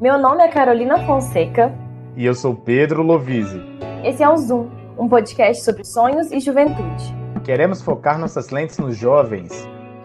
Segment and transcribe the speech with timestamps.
[0.00, 1.74] Meu nome é Carolina Fonseca.
[2.16, 3.60] E eu sou Pedro Lovise.
[4.02, 7.14] Esse é o Zoom, um podcast sobre sonhos e juventude.
[7.44, 9.52] Queremos focar nossas lentes nos jovens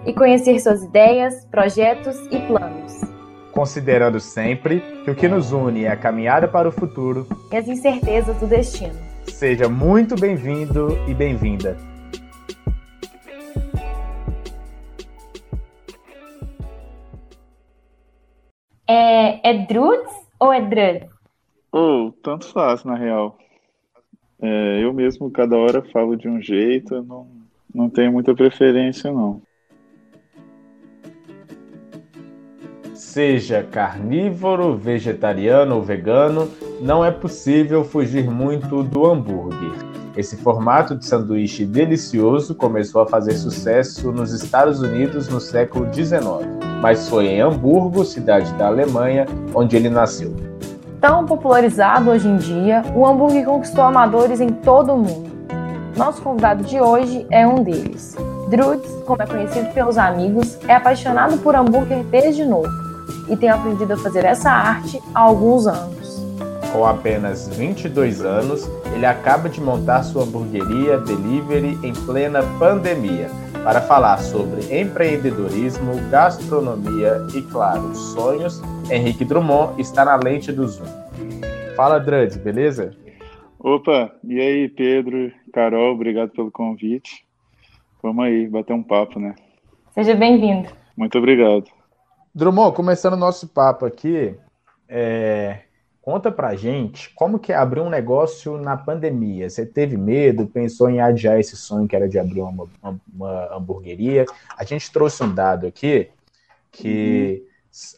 [0.05, 2.99] e conhecer suas ideias, projetos e planos.
[3.53, 7.65] Considerando sempre que o que nos une é a caminhada para o futuro e as
[7.65, 8.99] incertezas do destino.
[9.29, 11.94] Seja muito bem-vindo e bem-vinda.
[18.87, 21.09] É, é Druds ou é Drud?
[21.71, 23.37] Oh, tanto faz, na real.
[24.41, 27.27] É, eu mesmo, cada hora, falo de um jeito, não,
[27.73, 29.41] não tenho muita preferência, não.
[32.93, 36.49] Seja carnívoro, vegetariano ou vegano,
[36.81, 39.94] não é possível fugir muito do hambúrguer.
[40.17, 46.21] Esse formato de sanduíche delicioso começou a fazer sucesso nos Estados Unidos no século XIX,
[46.81, 50.33] mas foi em Hamburgo, cidade da Alemanha, onde ele nasceu.
[51.01, 55.29] Tão popularizado hoje em dia, o hambúrguer conquistou amadores em todo o mundo.
[55.97, 58.15] Nosso convidado de hoje é um deles.
[58.49, 62.69] Druds, como é conhecido pelos amigos, é apaixonado por hambúrguer desde novo
[63.27, 66.14] e tem aprendido a fazer essa arte há alguns anos.
[66.75, 73.29] Com apenas 22 anos, ele acaba de montar sua hamburgueria delivery em plena pandemia
[73.63, 78.61] para falar sobre empreendedorismo, gastronomia e, claro, sonhos.
[78.91, 80.85] Henrique Drummond está na lente do Zoom.
[81.77, 82.93] Fala, Druds, beleza?
[83.57, 87.25] Opa, e aí, Pedro, Carol, obrigado pelo convite.
[88.03, 89.33] Vamos aí, bater um papo, né?
[89.93, 90.67] Seja bem-vindo.
[90.97, 91.71] Muito obrigado.
[92.35, 94.35] Drummond, começando o nosso papo aqui,
[94.89, 95.61] é...
[96.05, 99.49] conta pra gente como que é abrir um negócio na pandemia.
[99.49, 103.55] Você teve medo, pensou em adiar esse sonho que era de abrir uma, uma, uma
[103.55, 104.27] hamburgueria?
[104.55, 106.09] A gente trouxe um dado aqui
[106.71, 107.47] que, uhum.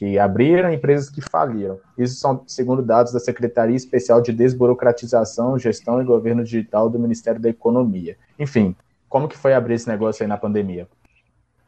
[0.00, 1.78] que abriram, empresas que faliram.
[1.98, 7.38] Isso são, segundo dados da Secretaria Especial de Desburocratização, Gestão e Governo Digital do Ministério
[7.38, 8.16] da Economia.
[8.38, 8.74] Enfim,
[9.10, 10.88] como que foi abrir esse negócio aí na pandemia?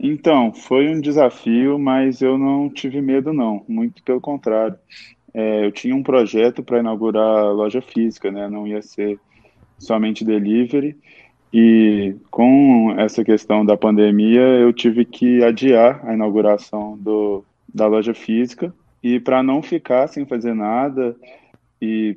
[0.00, 4.78] Então, foi um desafio, mas eu não tive medo não, muito pelo contrário.
[5.34, 8.48] É, eu tinha um projeto para inaugurar loja física, né?
[8.48, 9.20] Não ia ser
[9.78, 10.96] somente delivery.
[11.52, 17.44] E com essa questão da pandemia, eu tive que adiar a inauguração do,
[17.74, 18.72] da loja física.
[19.02, 21.16] E para não ficar sem fazer nada
[21.80, 22.16] e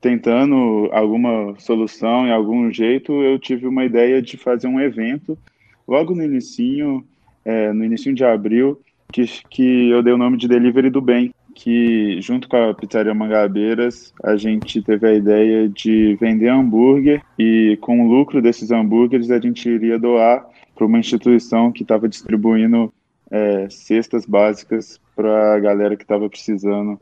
[0.00, 5.38] tentando alguma solução em algum jeito, eu tive uma ideia de fazer um evento
[5.86, 7.04] logo no início,
[7.44, 8.80] é, no início de abril,
[9.12, 13.14] que, que eu dei o nome de Delivery do Bem, que junto com a Pizzaria
[13.14, 19.30] Mangabeiras, a gente teve a ideia de vender hambúrguer e com o lucro desses hambúrgueres
[19.30, 22.92] a gente iria doar para uma instituição que estava distribuindo
[23.32, 27.00] é, cestas básicas para a galera que estava precisando,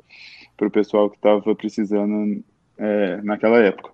[0.56, 2.42] para o pessoal que estava precisando
[2.78, 3.90] é, naquela época.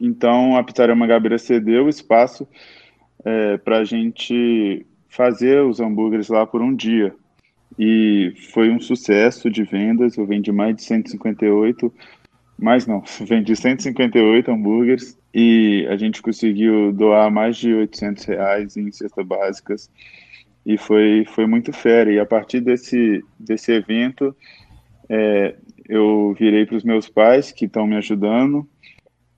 [0.00, 2.46] Então, a Pizzaria Mangabeira cedeu espaço
[3.24, 7.12] é, para a gente fazer os hambúrgueres lá por um dia.
[7.76, 11.92] E foi um sucesso de vendas, eu vendi mais de 158,
[12.56, 18.90] mais não, vendi 158 hambúrgueres e a gente conseguiu doar mais de 800 reais em
[18.92, 19.90] cestas básicas
[20.66, 22.12] e foi, foi muito fera.
[22.12, 24.34] E a partir desse, desse evento,
[25.08, 25.54] é,
[25.88, 28.68] eu virei para os meus pais, que estão me ajudando,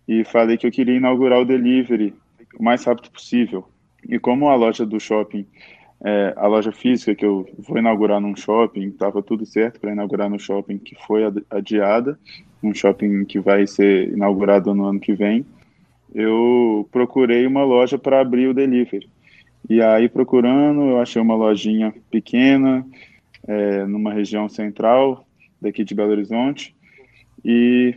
[0.08, 2.14] e falei que eu queria inaugurar o delivery
[2.58, 3.68] o mais rápido possível.
[4.08, 5.46] E como a loja do shopping,
[6.02, 10.30] é, a loja física que eu vou inaugurar num shopping, estava tudo certo para inaugurar
[10.30, 12.18] no shopping que foi adiada,
[12.62, 15.44] um shopping que vai ser inaugurado no ano que vem,
[16.14, 19.10] eu procurei uma loja para abrir o delivery.
[19.68, 22.86] E aí, procurando, eu achei uma lojinha pequena,
[23.46, 25.26] é, numa região central
[25.60, 26.74] daqui de Belo Horizonte,
[27.44, 27.94] e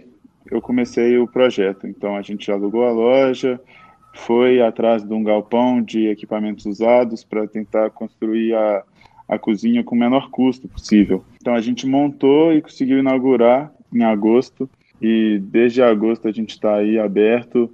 [0.50, 1.88] eu comecei o projeto.
[1.88, 3.60] Então, a gente alugou a loja,
[4.14, 8.84] foi atrás de um galpão de equipamentos usados para tentar construir a,
[9.28, 11.24] a cozinha com o menor custo possível.
[11.40, 14.70] Então, a gente montou e conseguiu inaugurar em agosto,
[15.02, 17.72] e desde agosto a gente está aí aberto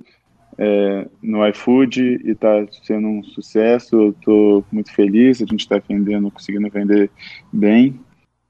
[0.58, 3.96] é, no iFood e está sendo um sucesso.
[3.96, 7.10] Eu estou muito feliz, a gente está vendendo, conseguindo vender
[7.52, 8.00] bem.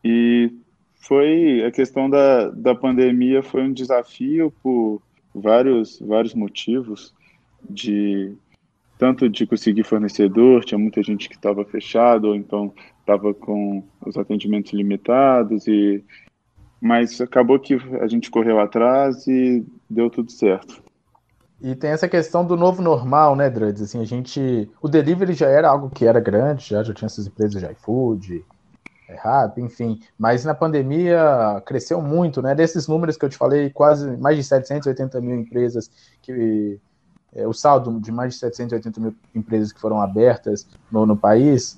[0.04, 0.52] E
[0.96, 5.02] foi a questão da, da pandemia foi um desafio por
[5.34, 7.14] vários vários motivos
[7.70, 8.34] de
[8.98, 14.18] tanto de conseguir fornecedor, tinha muita gente que estava fechado, ou então estava com os
[14.18, 16.04] atendimentos limitados e
[16.80, 20.87] mas acabou que a gente correu atrás e deu tudo certo.
[21.60, 23.82] E tem essa questão do novo normal, né, Druds?
[23.82, 24.70] Assim, a gente.
[24.82, 28.46] O delivery já era algo que era grande, já, já tinha essas empresas de iFood,
[29.10, 30.00] errado, enfim.
[30.18, 32.54] Mas na pandemia cresceu muito, né?
[32.54, 35.90] Desses números que eu te falei, quase mais de 780 mil empresas
[36.22, 36.80] que.
[37.34, 41.78] É, o saldo de mais de 780 mil empresas que foram abertas no, no país,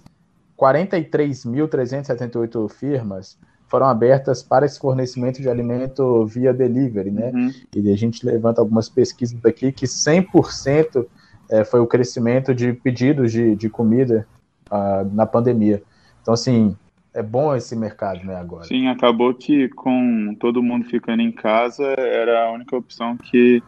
[0.57, 3.35] 43.378 firmas
[3.69, 7.31] foram abertas para esse fornecimento de alimento via delivery, né?
[7.33, 7.51] Uhum.
[7.75, 11.05] E a gente levanta algumas pesquisas aqui que 100%
[11.49, 14.27] é, foi o crescimento de pedidos de, de comida
[14.71, 15.83] uh, na pandemia.
[16.21, 16.75] Então, assim,
[17.13, 18.65] é bom esse mercado, né, agora.
[18.65, 23.61] Sim, acabou que com todo mundo ficando em casa, era a única opção que,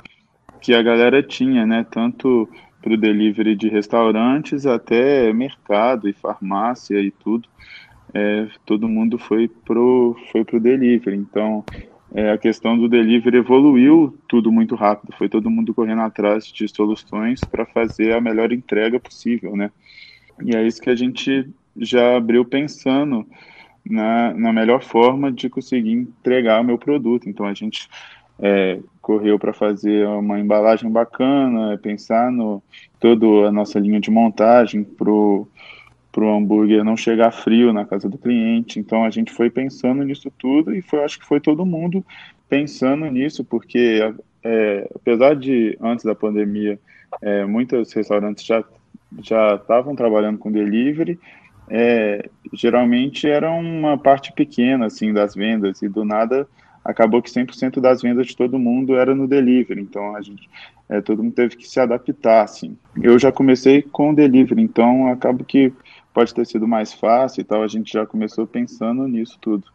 [0.59, 1.86] que a galera tinha, né?
[1.89, 2.50] Tanto
[2.81, 7.48] para o delivery de restaurantes até mercado e farmácia e tudo
[8.13, 11.17] é, todo mundo foi pro, foi pro delivery.
[11.17, 11.63] Então,
[12.13, 15.15] é, a questão do delivery evoluiu tudo muito rápido.
[15.17, 19.71] Foi todo mundo correndo atrás de soluções para fazer a melhor entrega possível, né?
[20.43, 23.25] E é isso que a gente já abriu pensando
[23.85, 27.29] na, na melhor forma de conseguir entregar o meu produto.
[27.29, 27.87] Então, a gente
[28.39, 32.61] é, correu para fazer uma embalagem bacana, pensar no
[32.99, 35.47] toda a nossa linha de montagem pro
[36.11, 38.79] para o hambúrguer não chegar frio na casa do cliente.
[38.79, 42.05] Então a gente foi pensando nisso tudo e foi, acho que foi todo mundo
[42.49, 44.13] pensando nisso, porque
[44.43, 46.77] é, apesar de antes da pandemia
[47.21, 48.63] é, muitos restaurantes já
[49.21, 51.19] já estavam trabalhando com delivery,
[51.69, 56.47] é, geralmente era uma parte pequena assim das vendas e do nada
[56.83, 59.81] acabou que 100% das vendas de todo mundo era no delivery.
[59.81, 60.49] Então a gente
[60.89, 62.77] é, todo mundo teve que se adaptar assim.
[63.01, 65.71] Eu já comecei com delivery, então acabo que
[66.13, 69.65] pode ter sido mais fácil e tal, a gente já começou pensando nisso tudo.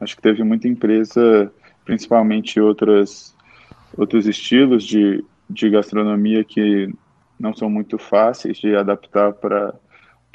[0.00, 1.52] Acho que teve muita empresa,
[1.84, 3.34] principalmente outras,
[3.96, 6.92] outros estilos de, de gastronomia que
[7.38, 9.74] não são muito fáceis de adaptar para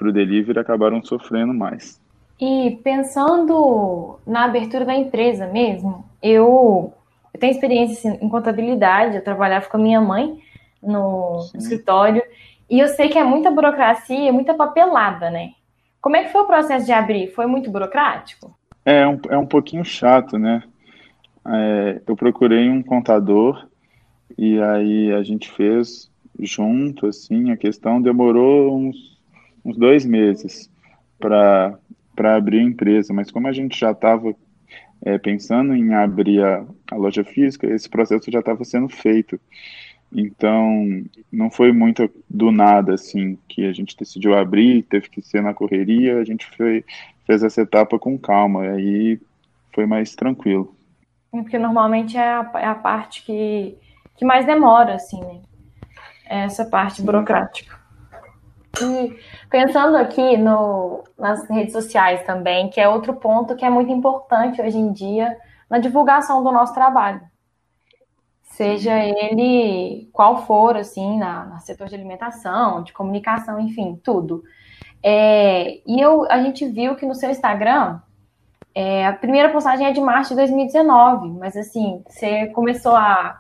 [0.02, 2.02] o delivery, acabaram sofrendo mais.
[2.40, 6.94] E pensando na abertura da empresa mesmo, eu,
[7.34, 10.42] eu tenho experiência assim, em contabilidade, eu trabalhava com a minha mãe
[10.82, 11.58] no Sim.
[11.58, 12.22] escritório,
[12.70, 15.52] e eu sei que é muita burocracia, muita papelada, né?
[16.02, 17.28] Como é que foi o processo de abrir?
[17.34, 18.58] Foi muito burocrático?
[18.86, 20.64] É um, é um pouquinho chato, né?
[21.46, 23.68] É, eu procurei um contador
[24.38, 29.20] e aí a gente fez junto, assim, a questão demorou uns,
[29.64, 30.70] uns dois meses
[31.20, 31.78] para
[32.18, 34.36] abrir a empresa, mas como a gente já estava
[35.06, 39.40] é, pensando em abrir a, a loja física, esse processo já estava sendo feito.
[40.16, 45.42] Então, não foi muito do nada, assim, que a gente decidiu abrir, teve que ser
[45.42, 46.86] na correria, a gente foi,
[47.26, 49.20] fez essa etapa com calma, aí
[49.74, 50.76] foi mais tranquilo.
[51.32, 53.76] Porque normalmente é a, é a parte que,
[54.16, 55.42] que mais demora, assim, né?
[56.30, 57.06] É essa parte Sim.
[57.06, 57.82] burocrática.
[58.82, 59.18] E
[59.50, 64.62] pensando aqui no, nas redes sociais também, que é outro ponto que é muito importante
[64.62, 65.36] hoje em dia
[65.70, 67.22] na divulgação do nosso trabalho
[68.54, 74.44] seja ele qual for, assim, na, na setor de alimentação, de comunicação, enfim, tudo.
[75.02, 78.00] É, e eu, a gente viu que no seu Instagram,
[78.76, 83.40] é, a primeira postagem é de março de 2019, mas assim, você começou a,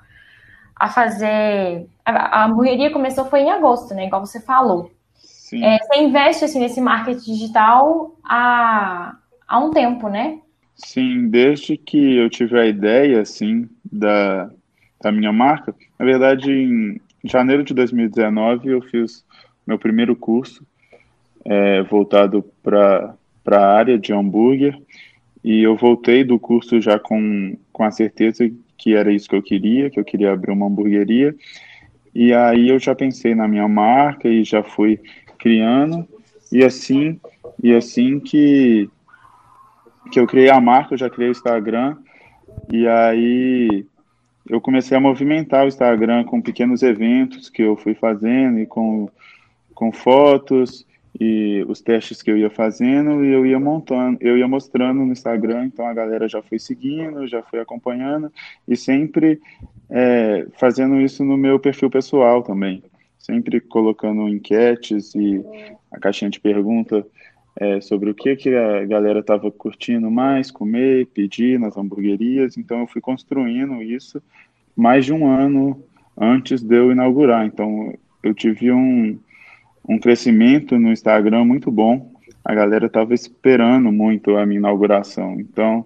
[0.75, 1.87] a fazer.
[2.03, 4.07] A, a hamburgueria começou foi em agosto, né?
[4.07, 4.91] Igual você falou.
[5.53, 9.15] É, você investe assim, nesse marketing digital há,
[9.47, 10.39] há um tempo, né?
[10.75, 14.49] Sim, desde que eu tive a ideia, assim, da,
[15.03, 15.75] da minha marca.
[15.99, 19.23] Na verdade, em janeiro de 2019, eu fiz
[19.67, 20.65] meu primeiro curso
[21.45, 24.79] é, voltado para a área de hambúrguer
[25.43, 29.43] e eu voltei do curso já com, com a certeza que era isso que eu
[29.43, 31.35] queria, que eu queria abrir uma hamburgueria.
[32.15, 34.99] E aí eu já pensei na minha marca e já fui
[35.37, 36.07] criando.
[36.51, 37.19] E assim,
[37.61, 38.89] e assim que,
[40.11, 41.97] que eu criei a marca, eu já criei o Instagram.
[42.71, 43.85] E aí
[44.49, 49.09] eu comecei a movimentar o Instagram com pequenos eventos que eu fui fazendo e com,
[49.73, 50.85] com fotos
[51.19, 55.11] e os testes que eu ia fazendo e eu ia montando, eu ia mostrando no
[55.11, 58.31] Instagram, então a galera já foi seguindo, já foi acompanhando
[58.67, 59.39] e sempre
[59.89, 62.83] é, fazendo isso no meu perfil pessoal também,
[63.19, 65.43] sempre colocando enquetes e
[65.91, 67.05] a caixinha de pergunta
[67.55, 72.57] é, sobre o que, que a galera estava curtindo mais comer, pedir nas hamburguerias.
[72.57, 74.21] Então, eu fui construindo isso
[74.75, 75.81] mais de um ano
[76.17, 77.45] antes de eu inaugurar.
[77.45, 77.93] Então,
[78.23, 79.17] eu tive um,
[79.87, 82.11] um crescimento no Instagram muito bom.
[82.43, 85.39] A galera estava esperando muito a minha inauguração.
[85.39, 85.85] Então,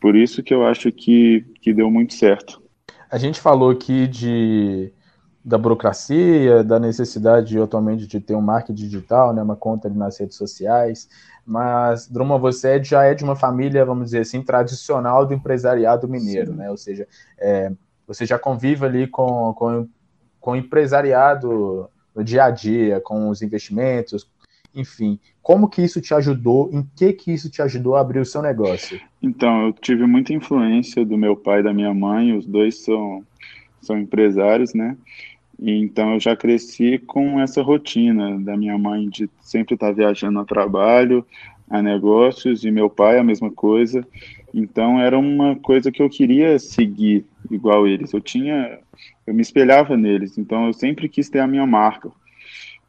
[0.00, 2.62] Por isso que eu acho que, que deu muito certo.
[3.10, 4.92] A gente falou aqui de
[5.44, 10.36] da burocracia, da necessidade atualmente de ter um marketing digital, né, uma conta nas redes
[10.36, 11.08] sociais,
[11.46, 16.52] mas Drummond, você já é de uma família, vamos dizer assim, tradicional do empresariado mineiro,
[16.52, 16.58] Sim.
[16.58, 16.70] né?
[16.70, 17.72] Ou seja, é,
[18.06, 19.88] você já convive ali com, com,
[20.38, 24.30] com o empresariado no dia a dia, com os investimentos,
[24.74, 25.18] enfim.
[25.42, 26.68] Como que isso te ajudou?
[26.70, 29.00] Em que que isso te ajudou a abrir o seu negócio?
[29.22, 33.24] Então, eu tive muita influência do meu pai e da minha mãe, os dois são,
[33.80, 34.96] são empresários, né?
[35.60, 40.44] Então eu já cresci com essa rotina da minha mãe de sempre estar viajando a
[40.44, 41.26] trabalho,
[41.68, 44.06] a negócios, e meu pai a mesma coisa.
[44.54, 48.12] Então era uma coisa que eu queria seguir igual eles.
[48.12, 48.78] Eu tinha,
[49.26, 50.38] eu me espelhava neles.
[50.38, 52.10] Então eu sempre quis ter a minha marca.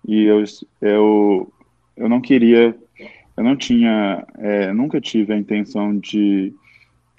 [0.07, 0.43] E eu,
[0.81, 1.51] eu,
[1.97, 2.75] eu não queria,
[3.35, 6.53] eu não tinha, é, nunca tive a intenção de,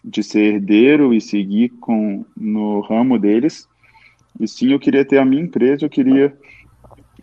[0.05, 3.69] de ser herdeiro e seguir com no ramo deles
[4.39, 6.37] e sim, eu queria ter a minha empresa, eu queria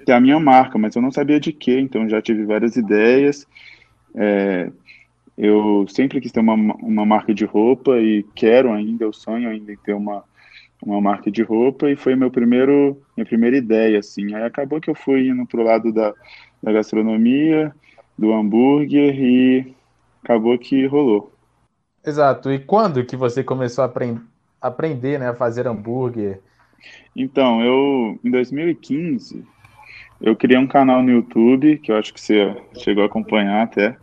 [0.06, 3.48] ter a minha marca, mas eu não sabia de quê, então já tive várias ideias.
[4.16, 4.72] É,
[5.38, 9.72] eu sempre quis ter uma, uma marca de roupa e quero ainda, eu sonho ainda
[9.72, 10.24] em ter uma,
[10.82, 14.34] uma marca de roupa e foi meu primeiro, minha primeira ideia, assim.
[14.34, 16.14] Aí acabou que eu fui indo pro lado da,
[16.62, 17.74] da gastronomia,
[18.18, 19.76] do hambúrguer e
[20.24, 21.37] acabou que rolou.
[22.08, 22.50] Exato.
[22.50, 24.22] E quando que você começou a aprend
[24.62, 26.40] aprender né, a fazer hambúrguer?
[27.14, 29.44] Então, eu em 2015
[30.22, 33.98] eu criei um canal no YouTube que eu acho que você chegou a acompanhar até,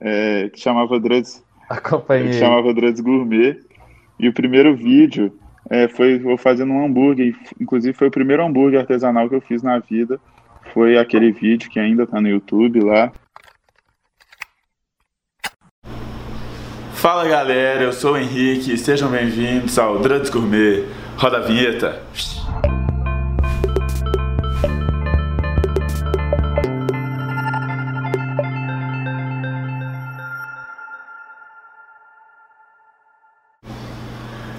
[0.00, 2.28] é, que chamava Drugs, Acompanhei.
[2.28, 3.60] que chamava Drugs Gourmet.
[4.18, 5.36] E o primeiro vídeo
[5.68, 9.60] é, foi eu fazendo um hambúrguer, inclusive foi o primeiro hambúrguer artesanal que eu fiz
[9.60, 10.20] na vida.
[10.72, 13.12] Foi aquele vídeo que ainda está no YouTube lá.
[16.98, 20.84] Fala galera, eu sou o Henrique, sejam bem-vindos ao Drugs Gourmet.
[21.16, 22.02] Roda a vinheta.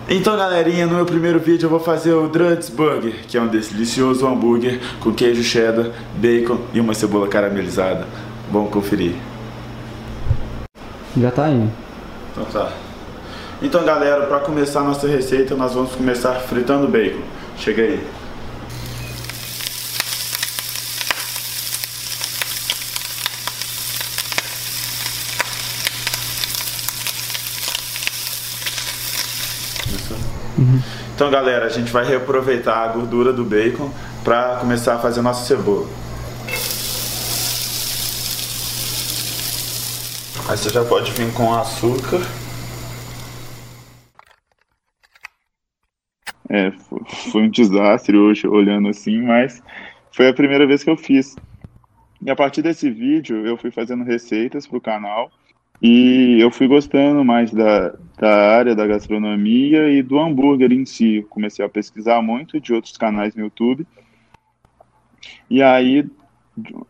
[0.08, 3.48] Então galerinha, no meu primeiro vídeo eu vou fazer o Druds Burger, que é um
[3.50, 8.08] delicioso hambúrguer com queijo cheddar, bacon e uma cebola caramelizada.
[8.50, 9.16] Vamos conferir.
[11.18, 11.89] Já tá indo.
[12.40, 12.72] Então tá.
[13.62, 17.20] Então galera, para começar nossa receita, nós vamos começar fritando bacon.
[17.58, 18.08] Chega aí.
[30.58, 30.82] Uhum.
[31.14, 33.92] Então galera, a gente vai reaproveitar a gordura do bacon
[34.24, 35.88] para começar a fazer nossa cebola.
[40.50, 42.18] Aí você já pode vir com açúcar.
[46.50, 46.72] É,
[47.32, 49.62] foi um desastre hoje olhando assim, mas
[50.12, 51.36] foi a primeira vez que eu fiz.
[52.20, 55.32] E a partir desse vídeo eu fui fazendo receitas para o canal
[55.80, 61.24] e eu fui gostando mais da, da área da gastronomia e do hambúrguer em si.
[61.30, 63.86] comecei a pesquisar muito de outros canais no YouTube.
[65.48, 66.10] E aí,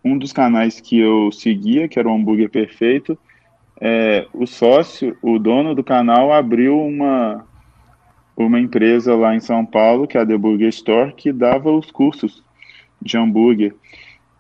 [0.01, 3.20] um dos canais que eu seguia, que era o Hambúrguer Perfeito,
[3.82, 7.46] é, o sócio, o dono do canal, abriu uma,
[8.36, 11.90] uma empresa lá em São Paulo, que é a The Burger Store, que dava os
[11.90, 12.44] cursos
[13.02, 13.74] de hambúrguer.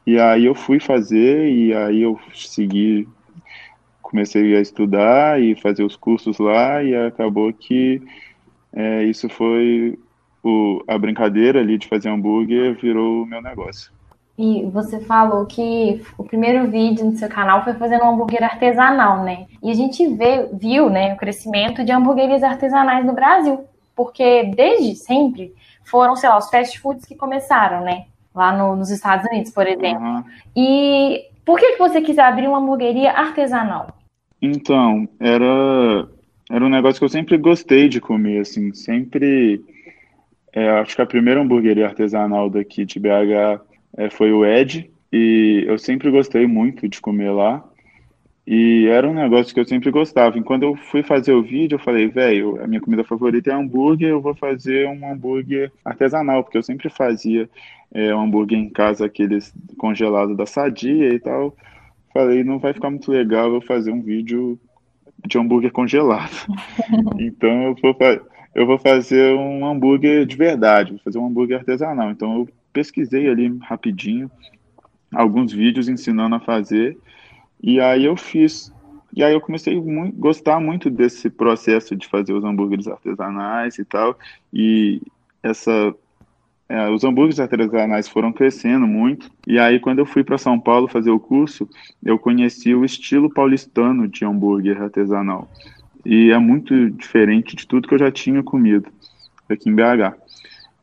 [0.05, 3.07] E aí eu fui fazer, e aí eu segui,
[4.01, 8.01] comecei a estudar e fazer os cursos lá, e acabou que
[8.73, 9.97] é, isso foi
[10.43, 13.98] o, a brincadeira ali de fazer hambúrguer, virou o meu negócio.
[14.39, 19.21] E você falou que o primeiro vídeo no seu canal foi fazendo um hambúrguer artesanal,
[19.23, 19.47] né?
[19.61, 23.65] E a gente vê, viu né, o crescimento de hambúrgueres artesanais no Brasil
[23.99, 25.53] porque desde sempre
[25.83, 28.05] foram, sei lá, os fast foods que começaram, né?
[28.33, 30.01] Lá no, nos Estados Unidos, por exemplo.
[30.01, 30.23] Uhum.
[30.55, 33.99] E por que, que você quis abrir uma hamburgueria artesanal?
[34.41, 36.07] Então, era,
[36.49, 39.61] era um negócio que eu sempre gostei de comer, assim, sempre...
[40.53, 43.59] É, acho que a primeira hamburgueria artesanal daqui de BH
[43.97, 47.63] é, foi o Ed, e eu sempre gostei muito de comer lá.
[48.51, 50.37] E era um negócio que eu sempre gostava.
[50.37, 53.53] E quando eu fui fazer o vídeo, eu falei, velho, a minha comida favorita é
[53.53, 57.47] hambúrguer, eu vou fazer um hambúrguer artesanal, porque eu sempre fazia
[57.93, 61.55] é, um hambúrguer em casa, aqueles congelados da Sadia e tal.
[62.11, 64.59] Falei, não vai ficar muito legal eu fazer um vídeo
[65.27, 66.47] de hambúrguer congelado.
[67.19, 67.95] então eu vou,
[68.55, 72.09] eu vou fazer um hambúrguer de verdade, vou fazer um hambúrguer artesanal.
[72.09, 74.29] Então eu pesquisei ali rapidinho
[75.13, 76.97] alguns vídeos ensinando a fazer
[77.61, 78.73] e aí eu fiz.
[79.15, 79.81] E aí eu comecei a
[80.13, 84.17] gostar muito desse processo de fazer os hambúrgueres artesanais e tal.
[84.53, 85.01] E
[85.41, 85.93] essa
[86.69, 89.31] é, os hambúrgueres artesanais foram crescendo muito.
[89.47, 91.67] E aí, quando eu fui para São Paulo fazer o curso,
[92.03, 95.49] eu conheci o estilo paulistano de hambúrguer artesanal.
[96.05, 98.89] E é muito diferente de tudo que eu já tinha comido
[99.49, 100.15] aqui em BH.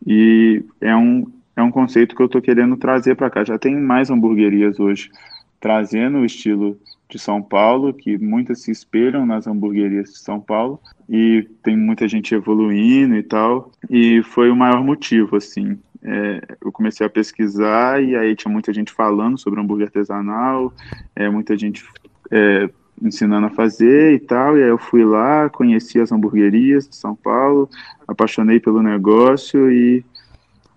[0.04, 1.24] E é um,
[1.56, 3.42] é um conceito que eu estou querendo trazer para cá.
[3.42, 5.10] Já tem mais hamburguerias hoje
[5.58, 10.80] trazendo o estilo de São Paulo, que muitas se espelham nas hamburguerias de São Paulo,
[11.08, 15.78] e tem muita gente evoluindo e tal, e foi o maior motivo, assim.
[16.02, 20.72] É, eu comecei a pesquisar e aí tinha muita gente falando sobre hambúrguer artesanal,
[21.16, 21.84] é, muita gente
[22.30, 22.68] é,
[23.02, 27.14] ensinando a fazer e tal, e aí eu fui lá, conheci as hamburguerias de São
[27.14, 27.68] Paulo,
[28.06, 30.04] apaixonei pelo negócio e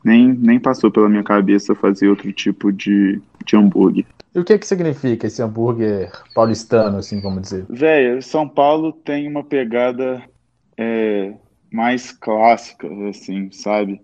[0.03, 4.05] nem, nem passou pela minha cabeça fazer outro tipo de, de hambúrguer.
[4.33, 7.65] E o que que significa esse hambúrguer paulistano, assim, vamos dizer?
[7.69, 10.23] Velho, São Paulo tem uma pegada
[10.77, 11.33] é,
[11.71, 14.01] mais clássica, assim, sabe?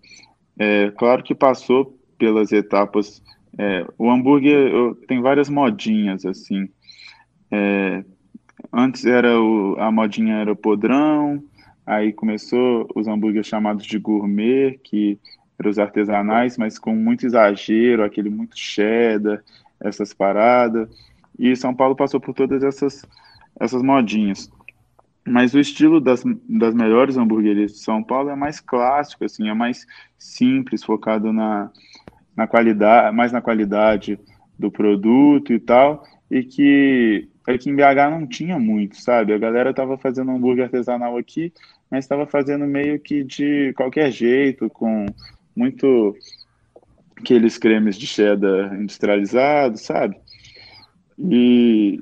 [0.58, 3.22] É, claro que passou pelas etapas.
[3.58, 6.68] É, o hambúrguer eu, tem várias modinhas, assim.
[7.52, 8.04] É,
[8.74, 11.44] antes era o, a modinha era podrão,
[11.86, 15.20] aí começou os hambúrgueres chamados de gourmet, que
[15.58, 19.44] eram os artesanais, mas com muito exagero, aquele muito cheddar,
[19.80, 20.90] essas paradas.
[21.38, 23.06] E São Paulo passou por todas essas,
[23.60, 24.50] essas modinhas.
[25.28, 29.54] Mas o estilo das, das melhores hamburguerias de São Paulo é mais clássico, assim, é
[29.54, 29.86] mais
[30.20, 31.72] simples, focado na,
[32.36, 34.20] na qualidade, mais na qualidade
[34.58, 39.34] do produto e tal, e que aqui em BH não tinha muito, sabe?
[39.34, 41.52] A galera tava fazendo hambúrguer artesanal aqui,
[41.90, 45.06] mas estava fazendo meio que de qualquer jeito, com
[45.56, 46.16] muito
[47.18, 50.18] aqueles cremes de cheddar industrializados, sabe?
[51.18, 52.00] E,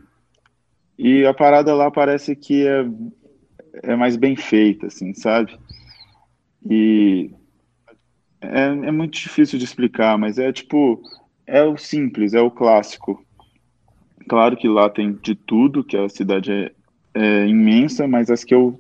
[0.98, 2.86] e a parada lá parece que é,
[3.84, 5.58] é mais bem feita, assim, sabe?
[6.70, 7.32] E
[8.42, 11.02] é, é muito difícil de explicar, mas é tipo,
[11.46, 13.24] é o simples, é o clássico.
[14.28, 16.72] Claro que lá tem de tudo, que a cidade é,
[17.14, 18.80] é imensa, mas as que eu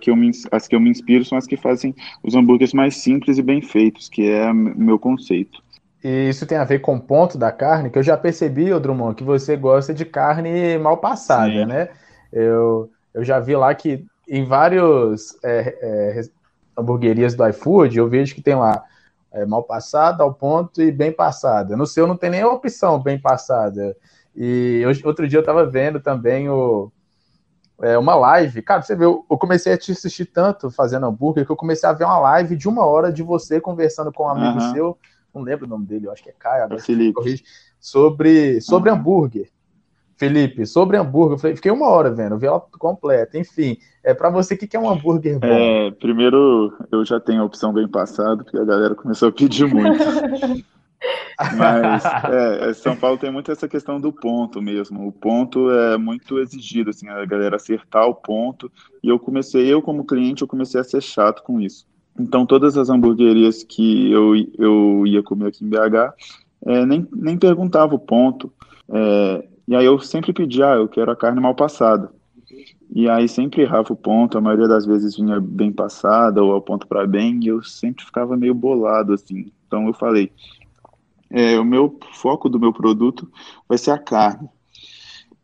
[0.00, 2.96] que eu me, as que eu me inspiro são as que fazem os hambúrgueres mais
[2.96, 5.62] simples e bem feitos, que é meu conceito.
[6.02, 9.14] E isso tem a ver com o ponto da carne, que eu já percebi, Drummond,
[9.14, 11.66] que você gosta de carne mal passada, Sim.
[11.66, 11.88] né?
[12.32, 16.20] Eu, eu já vi lá que em vários é, é,
[16.76, 18.82] hamburguerias do iFood, eu vejo que tem lá
[19.32, 21.76] é, mal passada, ao ponto e bem passada.
[21.76, 23.96] No seu não tem nem a opção bem passada.
[24.34, 26.90] E eu, outro dia eu tava vendo também o,
[27.82, 28.62] é, uma live.
[28.62, 31.92] Cara, você viu, eu comecei a te assistir tanto fazendo hambúrguer que eu comecei a
[31.92, 34.72] ver uma live de uma hora de você conversando com um amigo uhum.
[34.72, 34.98] seu
[35.34, 37.42] não lembro o nome dele, eu acho que é Caio, agora é Felipe.
[37.78, 38.96] sobre, sobre uhum.
[38.96, 39.48] hambúrguer.
[40.16, 43.38] Felipe, sobre hambúrguer, eu fiquei uma hora vendo, vi ela completa.
[43.38, 45.46] Enfim, é para você, o que, que é um hambúrguer bom?
[45.46, 49.72] É, primeiro, eu já tenho a opção bem passada, porque a galera começou a pedir
[49.72, 49.98] muito.
[51.56, 55.06] Mas é, é, São Paulo tem muito essa questão do ponto mesmo.
[55.06, 58.70] O ponto é muito exigido, assim, a galera acertar o ponto.
[59.02, 61.86] E eu comecei, eu como cliente, eu comecei a ser chato com isso.
[62.18, 66.12] Então, todas as hamburguerias que eu, eu ia comer aqui em BH,
[66.66, 68.52] é, nem, nem perguntava o ponto.
[68.92, 72.10] É, e aí eu sempre pedia, ah, eu quero a carne mal passada.
[72.92, 76.60] E aí sempre errava o ponto, a maioria das vezes vinha bem passada ou ao
[76.60, 79.52] ponto para bem, e eu sempre ficava meio bolado, assim.
[79.66, 80.32] Então eu falei,
[81.30, 83.30] é, o meu foco do meu produto
[83.68, 84.48] vai ser a carne.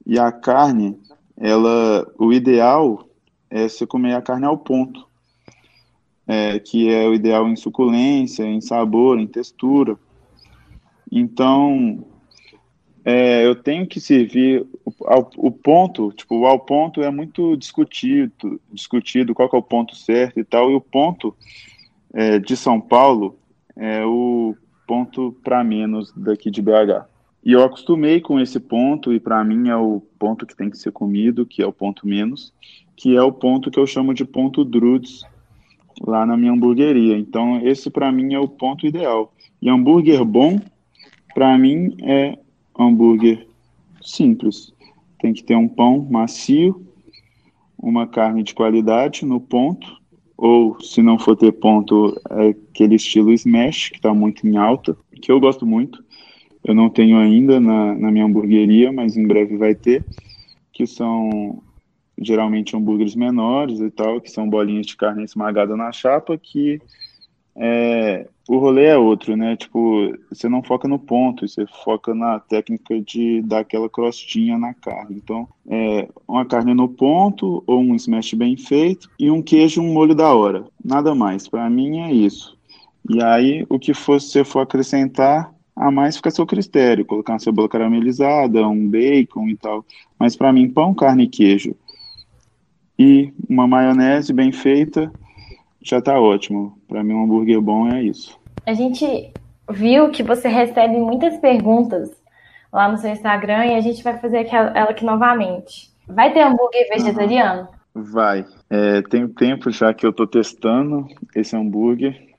[0.05, 0.99] E a carne,
[1.37, 3.07] ela, o ideal
[3.51, 5.07] é você comer a carne ao ponto
[6.27, 9.97] é, que é o ideal em suculência, em sabor, em textura.
[11.11, 12.05] Então,
[13.05, 14.67] é, eu tenho que servir
[15.05, 20.41] ao, o ponto, tipo, ao ponto é muito discutido, discutido qual é o ponto certo
[20.41, 21.35] e tal, e o ponto
[22.13, 23.39] é, de São Paulo
[23.77, 27.07] é o ponto para menos daqui de BH.
[27.45, 30.79] E eu acostumei com esse ponto, e para mim é o ponto que tem que
[30.79, 32.53] ser comido, que é o ponto menos,
[32.97, 35.23] que é o ponto que eu chamo de ponto Drudes,
[36.05, 37.17] lá na minha hamburgueria.
[37.17, 39.33] Então, esse para mim é o ponto ideal.
[39.63, 40.59] E hambúrguer bom,
[41.35, 42.39] para mim, é
[42.79, 43.47] hambúrguer
[44.03, 44.73] simples.
[45.21, 46.85] Tem que ter um pão macio,
[47.79, 50.01] uma carne de qualidade no ponto,
[50.37, 54.97] ou se não for ter ponto, é aquele estilo smash, que está muito em alta,
[55.23, 56.05] que eu gosto muito.
[56.63, 60.05] Eu não tenho ainda na, na minha hamburgueria, mas em breve vai ter,
[60.73, 61.63] que são
[62.19, 66.81] geralmente hambúrgueres menores e tal, que são bolinhas de carne esmagada na chapa, que
[67.57, 69.57] é, o rolê é outro, né?
[69.57, 74.75] Tipo, você não foca no ponto, você foca na técnica de dar aquela crostinha na
[74.75, 75.17] carne.
[75.17, 79.93] Então, é uma carne no ponto ou um smash bem feito e um queijo, um
[79.93, 80.65] molho da hora.
[80.85, 81.49] Nada mais.
[81.49, 82.57] Para mim é isso.
[83.09, 87.05] E aí, o que for, você for acrescentar, a mais fica a seu critério.
[87.05, 89.85] Colocar uma cebola caramelizada, um bacon e tal.
[90.19, 91.75] Mas para mim, pão, carne e queijo
[92.99, 95.13] e uma maionese bem feita
[95.87, 96.79] já tá ótimo.
[96.89, 98.39] Para mim, um hambúrguer bom é isso.
[98.67, 99.33] A gente
[99.71, 102.11] viu que você recebe muitas perguntas
[102.73, 105.91] lá no seu Instagram e a gente vai fazer ela aqui novamente.
[106.09, 107.69] Vai ter hambúrguer vegetariano?
[107.95, 108.45] Vai.
[108.69, 112.35] É, tem tempo já que eu tô testando esse hambúrguer.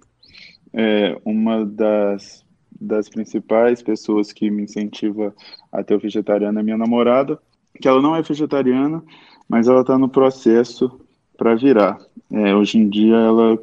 [0.73, 2.45] É, uma das,
[2.79, 5.33] das principais pessoas que me incentiva
[5.71, 7.39] a ter o vegetariano é minha namorada,
[7.81, 9.01] que ela não é vegetariana,
[9.47, 10.99] mas ela está no processo
[11.37, 11.97] para virar.
[12.31, 13.57] É, hoje em dia, ela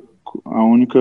[0.45, 0.99] a única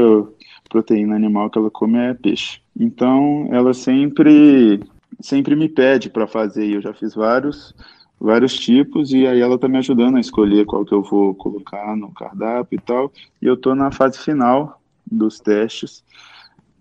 [0.69, 2.59] proteína animal que ela come é peixe.
[2.77, 4.79] Então, ela sempre
[5.19, 6.65] sempre me pede para fazer.
[6.65, 7.73] Eu já fiz vários
[8.19, 11.95] vários tipos e aí ela está me ajudando a escolher qual que eu vou colocar
[11.95, 13.11] no cardápio e tal.
[13.41, 16.03] E eu estou na fase final dos testes.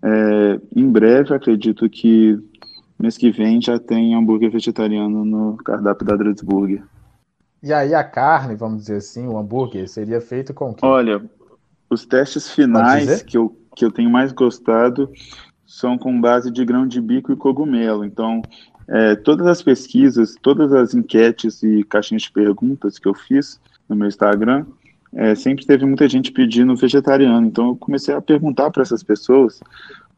[0.02, 2.38] É, em breve, acredito que
[2.98, 6.84] mês que vem já tem hambúrguer vegetariano no cardápio da Dredsburger.
[7.62, 10.84] E aí a carne, vamos dizer assim, o hambúrguer, seria feito com o quê?
[10.84, 11.22] Olha,
[11.88, 15.08] os testes finais que eu, que eu tenho mais gostado
[15.64, 18.04] são com base de grão de bico e cogumelo.
[18.04, 18.42] Então,
[18.88, 23.94] é, todas as pesquisas, todas as enquetes e caixinhas de perguntas que eu fiz no
[23.94, 24.66] meu Instagram,
[25.14, 27.46] é, sempre teve muita gente pedindo vegetariano.
[27.46, 29.60] Então, eu comecei a perguntar para essas pessoas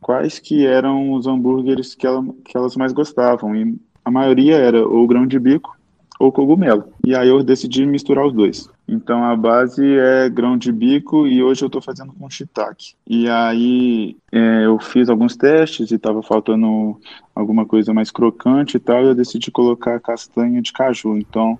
[0.00, 3.54] quais que eram os hambúrgueres que, ela, que elas mais gostavam.
[3.54, 5.76] E a maioria era ou grão de bico
[6.18, 6.84] ou cogumelo.
[7.06, 8.68] E aí eu decidi misturar os dois.
[8.86, 12.94] Então a base é grão de bico e hoje eu estou fazendo com shiitake.
[13.06, 16.98] E aí é, eu fiz alguns testes e estava faltando
[17.34, 21.16] alguma coisa mais crocante e tal, e eu decidi colocar castanha de caju.
[21.16, 21.58] Então,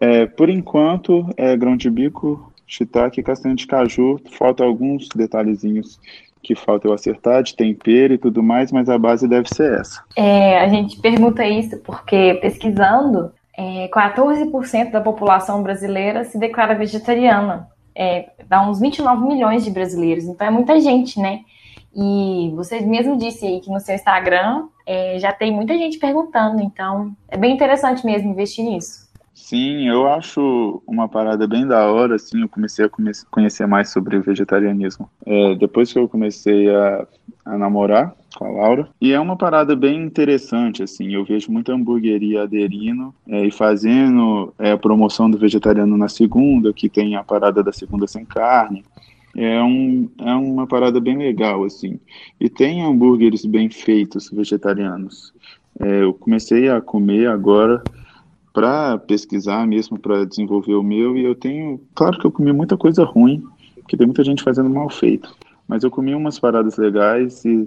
[0.00, 4.18] é, por enquanto, é grão de bico, shiitake e castanha de caju.
[4.30, 6.00] Falta alguns detalhezinhos
[6.42, 10.02] que falta eu acertar, de tempero e tudo mais, mas a base deve ser essa.
[10.16, 13.30] É, a gente pergunta isso porque pesquisando,
[13.62, 17.68] é, 14% da população brasileira se declara vegetariana.
[17.94, 21.40] É, dá uns 29 milhões de brasileiros, então é muita gente, né?
[21.94, 26.60] E você mesmo disse aí que no seu Instagram é, já tem muita gente perguntando,
[26.60, 29.10] então é bem interessante mesmo investir nisso.
[29.34, 32.90] Sim, eu acho uma parada bem da hora, assim, eu comecei a
[33.30, 35.10] conhecer mais sobre vegetarianismo.
[35.26, 37.06] É, depois que eu comecei a,
[37.44, 41.72] a namorar com a Laura, e é uma parada bem interessante, assim, eu vejo muita
[41.72, 47.22] hamburgueria aderindo é, e fazendo é, a promoção do vegetariano na segunda, que tem a
[47.22, 48.84] parada da segunda sem carne,
[49.36, 51.98] é, um, é uma parada bem legal, assim.
[52.38, 55.32] E tem hambúrgueres bem feitos vegetarianos.
[55.80, 57.82] É, eu comecei a comer agora
[58.52, 62.76] para pesquisar mesmo, para desenvolver o meu, e eu tenho, claro que eu comi muita
[62.76, 63.42] coisa ruim,
[63.76, 65.34] porque tem muita gente fazendo mal feito,
[65.72, 67.66] mas eu comi umas paradas legais e,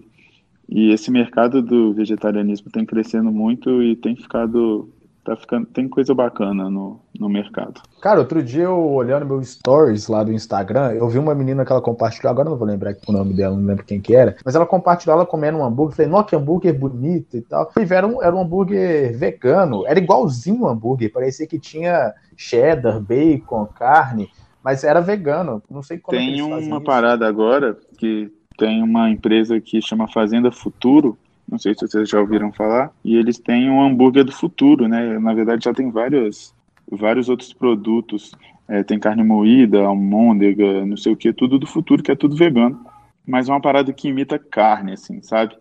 [0.69, 4.87] e esse mercado do vegetarianismo tem crescendo muito e tem ficado
[5.23, 7.81] tá ficando, tem coisa bacana no, no mercado.
[7.99, 11.71] Cara, outro dia eu olhando meu stories lá do Instagram, eu vi uma menina que
[11.71, 14.53] ela compartilhou, agora não vou lembrar o nome dela, não lembro quem que era, mas
[14.53, 17.71] ela compartilhou ela comendo um hambúrguer, falei, nossa, que hambúrguer bonito e tal.
[17.75, 23.01] E era um, era um hambúrguer vegano, era igualzinho o hambúrguer, parecia que tinha cheddar,
[23.01, 24.29] bacon, carne,
[24.63, 29.59] mas era vegano, não sei como Tem é uma parada agora que tem uma empresa
[29.59, 31.17] que chama Fazenda Futuro,
[31.49, 35.19] não sei se vocês já ouviram falar, e eles têm um hambúrguer do futuro, né?
[35.19, 36.53] Na verdade já tem vários,
[36.89, 38.31] vários outros produtos,
[38.67, 42.35] é, tem carne moída, almôndega, não sei o que, tudo do futuro, que é tudo
[42.35, 42.83] vegano,
[43.25, 45.55] mas é uma parada que imita carne, assim, sabe?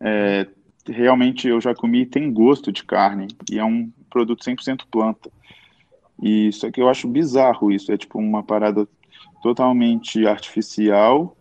[0.00, 0.46] É,
[0.86, 5.30] realmente eu já comi tem gosto de carne, e é um produto 100% planta.
[6.22, 8.88] E isso aqui eu acho bizarro isso, é tipo uma parada
[9.42, 11.36] totalmente artificial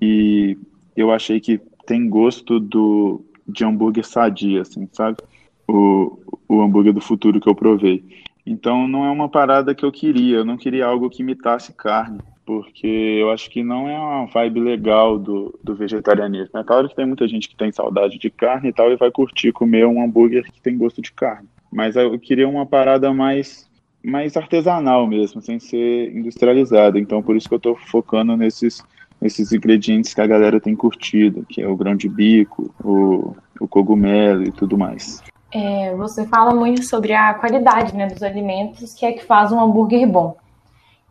[0.00, 0.56] e
[0.96, 5.18] eu achei que tem gosto do, de hambúrguer sadia, assim, sabe?
[5.66, 8.04] O, o hambúrguer do futuro que eu provei.
[8.44, 12.18] Então não é uma parada que eu queria, eu não queria algo que imitasse carne,
[12.46, 16.58] porque eu acho que não é uma vibe legal do, do vegetarianismo.
[16.58, 19.10] É claro que tem muita gente que tem saudade de carne e tal e vai
[19.10, 21.46] curtir comer um hambúrguer que tem gosto de carne.
[21.70, 23.68] Mas eu queria uma parada mais
[24.02, 26.98] mais artesanal mesmo, sem ser industrializada.
[26.98, 28.82] Então por isso que eu estou focando nesses
[29.20, 33.66] esses ingredientes que a galera tem curtido, que é o grão de bico, o, o
[33.66, 35.22] cogumelo e tudo mais.
[35.52, 39.60] É, você fala muito sobre a qualidade né, dos alimentos, que é que faz um
[39.60, 40.36] hambúrguer bom.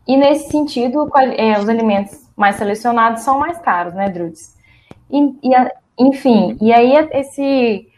[0.06, 4.56] E nesse sentido, é, os alimentos mais selecionados são mais caros, né, Drudes?
[5.10, 7.88] E, e a, enfim, e aí esse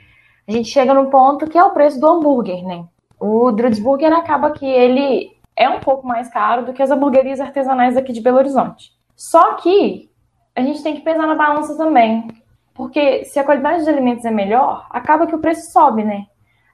[0.49, 2.85] a gente chega no ponto que é o preço do hambúrguer, né?
[3.21, 7.39] O Drudes Burger acaba que ele é um pouco mais caro do que as hamburguerias
[7.39, 8.91] artesanais aqui de Belo Horizonte.
[9.21, 10.09] Só que
[10.57, 12.27] a gente tem que pesar na balança também,
[12.73, 16.25] porque se a qualidade de alimentos é melhor, acaba que o preço sobe, né?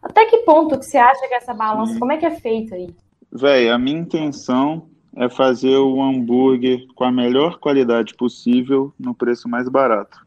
[0.00, 2.88] Até que ponto que você acha que essa balança, como é que é feita aí?
[3.32, 9.48] Véi, a minha intenção é fazer o hambúrguer com a melhor qualidade possível no preço
[9.48, 10.24] mais barato,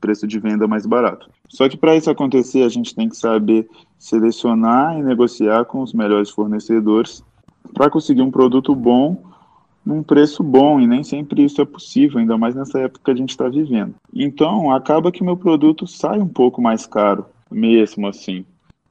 [0.00, 1.30] preço de venda mais barato.
[1.48, 5.92] Só que para isso acontecer, a gente tem que saber selecionar e negociar com os
[5.92, 7.22] melhores fornecedores
[7.72, 9.31] para conseguir um produto bom
[9.84, 13.16] num preço bom e nem sempre isso é possível, ainda mais nessa época que a
[13.16, 13.94] gente está vivendo.
[14.14, 18.44] Então, acaba que meu produto sai um pouco mais caro, mesmo assim.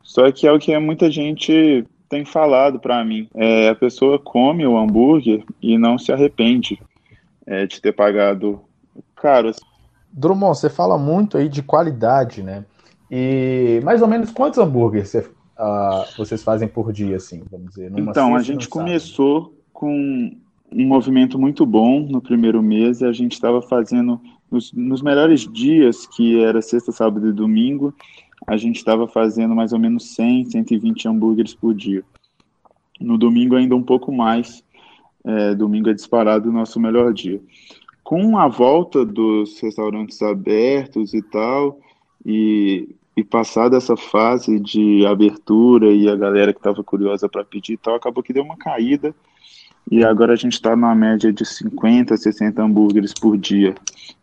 [0.03, 3.29] Só que é o que muita gente tem falado para mim.
[3.33, 6.77] É, a pessoa come o hambúrguer e não se arrepende
[7.45, 8.59] é, de ter pagado
[9.15, 9.51] caro.
[10.11, 12.65] Drummond, você fala muito aí de qualidade, né?
[13.09, 17.91] E mais ou menos quantos hambúrgueres você, uh, vocês fazem por dia, assim, vamos dizer?
[17.95, 20.35] então, a gente começou com
[20.73, 26.05] um movimento muito bom no primeiro mês a gente estava fazendo nos, nos melhores dias,
[26.05, 27.93] que era sexta, sábado e domingo,
[28.45, 32.03] a gente estava fazendo mais ou menos 100, 120 hambúrgueres por dia.
[32.99, 34.63] No domingo, ainda um pouco mais.
[35.23, 37.39] É, domingo é disparado o nosso melhor dia.
[38.03, 41.79] Com a volta dos restaurantes abertos e tal,
[42.25, 47.73] e, e passada essa fase de abertura e a galera que estava curiosa para pedir
[47.73, 49.15] e tal, acabou que deu uma caída.
[49.89, 53.75] E agora a gente está na média de 50, 60 hambúrgueres por dia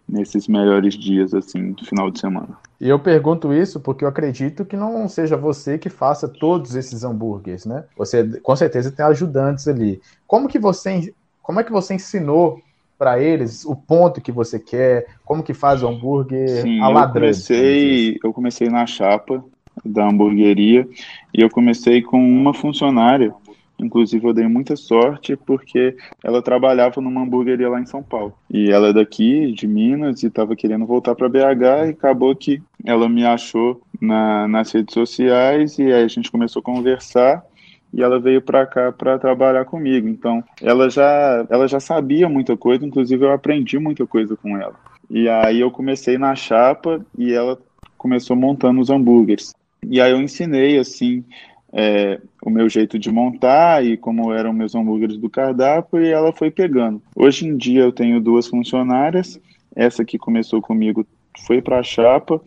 [0.09, 2.57] nesses melhores dias, assim, do final de semana.
[2.81, 7.05] E eu pergunto isso porque eu acredito que não seja você que faça todos esses
[7.05, 7.85] hambúrgueres, né?
[7.97, 10.01] Você com certeza tem ajudantes ali.
[10.27, 12.61] Como que você, como é que você ensinou
[12.97, 15.07] para eles o ponto que você quer?
[15.25, 19.45] Como que faz o hambúrguer Sim, a eu comecei, eu comecei na chapa
[19.85, 20.89] da hamburgueria
[21.35, 23.35] e eu comecei com uma funcionária
[23.81, 28.35] Inclusive, eu dei muita sorte porque ela trabalhava numa hamburgueria lá em São Paulo.
[28.51, 31.87] E ela é daqui, de Minas, e estava querendo voltar para BH.
[31.87, 35.79] E acabou que ela me achou na, nas redes sociais.
[35.79, 37.45] E aí a gente começou a conversar.
[37.93, 40.09] E ela veio para cá para trabalhar comigo.
[40.09, 42.85] Então, ela já, ela já sabia muita coisa.
[42.85, 44.75] Inclusive, eu aprendi muita coisa com ela.
[45.09, 47.59] E aí eu comecei na chapa e ela
[47.97, 49.55] começou montando os hambúrgueres.
[49.87, 51.25] E aí eu ensinei, assim,
[51.73, 56.33] é, o meu jeito de montar e como eram meus hambúrgueres do cardápio e ela
[56.33, 57.03] foi pegando.
[57.15, 59.41] Hoje em dia eu tenho duas funcionárias,
[59.75, 61.07] essa que começou comigo
[61.47, 62.41] foi para a chapa,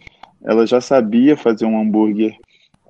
[0.43, 2.35] ela já sabia fazer um hambúrguer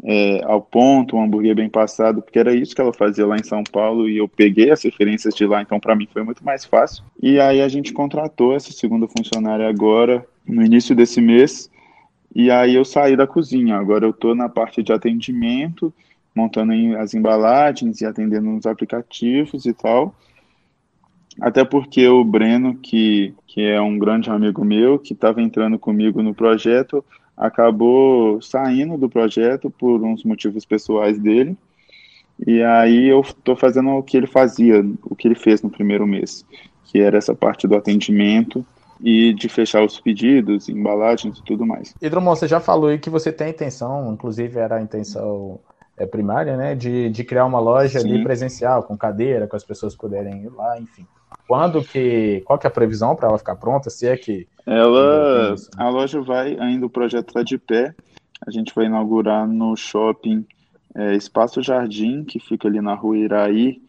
[0.04, 3.44] é, ao ponto, um hambúrguer bem passado, porque era isso que ela fazia lá em
[3.44, 6.66] São Paulo e eu peguei as referências de lá, então para mim foi muito mais
[6.66, 7.04] fácil.
[7.22, 11.70] E aí a gente contratou essa segunda funcionária agora, no início desse mês,
[12.34, 13.76] e aí eu saí da cozinha.
[13.76, 15.94] Agora eu estou na parte de atendimento
[16.36, 20.16] montando as embalagens e atendendo nos aplicativos e tal.
[21.40, 26.22] Até porque o Breno, que, que é um grande amigo meu, que estava entrando comigo
[26.22, 27.04] no projeto,
[27.38, 31.58] acabou saindo do projeto por uns motivos pessoais dele.
[32.46, 36.08] E aí eu estou fazendo o que ele fazia, o que ele fez no primeiro
[36.08, 36.46] mês,
[36.86, 38.66] que era essa parte do atendimento
[39.00, 41.94] e de fechar os pedidos, embalagens e tudo mais.
[42.00, 45.60] Drummond, você já falou aí que você tem a intenção, inclusive era a intenção
[46.02, 48.12] é, primária, né, de, de criar uma loja Sim.
[48.12, 51.06] ali presencial, com cadeira, com as pessoas puderem ir lá, enfim.
[51.48, 54.48] Quando que, qual que é a previsão para ela ficar pronta, se é que...
[54.66, 57.94] Ela, a loja vai, ainda o projeto está de pé,
[58.46, 60.46] a gente vai inaugurar no shopping
[60.96, 63.82] é, Espaço Jardim, que fica ali na rua Iraí,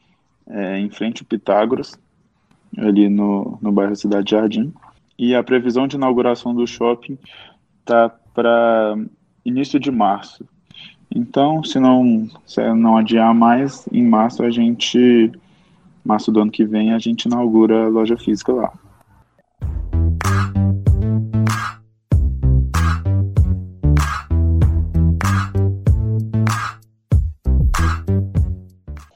[0.49, 1.99] é, em frente ao Pitágoras,
[2.77, 4.73] ali no, no bairro Cidade Jardim.
[5.19, 7.19] E a previsão de inauguração do shopping
[7.85, 8.97] tá para
[9.45, 10.47] início de março.
[11.15, 15.31] Então, se não, se não adiar mais, em março a gente,
[16.03, 18.73] março do ano que vem, a gente inaugura a loja física lá.